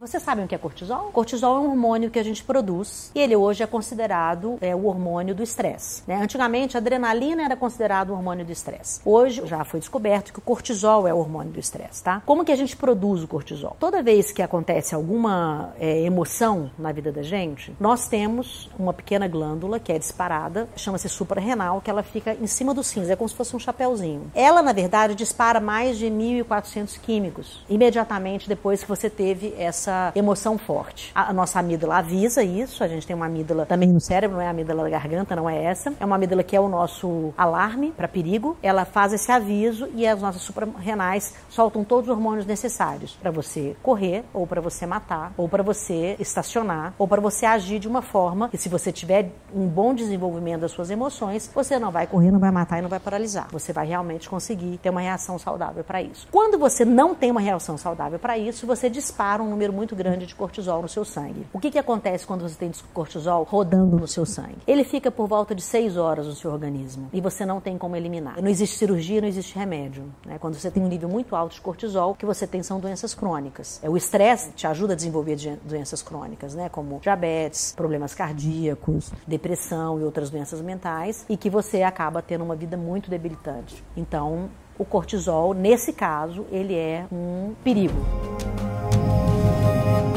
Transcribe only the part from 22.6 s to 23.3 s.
do cinza, é como